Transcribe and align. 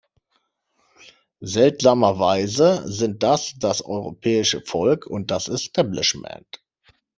Seltsamerweise 1.45 2.81
sind 2.87 3.21
das 3.21 3.53
das 3.59 3.85
europäische 3.85 4.61
Volk 4.61 5.05
und 5.05 5.29
das 5.29 5.47
Establishment. 5.47 6.47